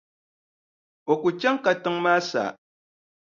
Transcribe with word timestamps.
O 1.11 1.13
ku 1.21 1.29
chaŋ 1.39 1.55
katiŋa 1.65 1.99
maa 2.03 2.21
sa. 2.29 2.43